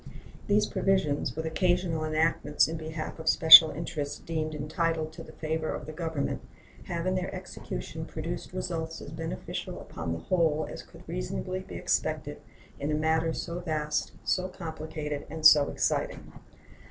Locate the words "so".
13.31-13.59, 14.23-14.47, 15.45-15.69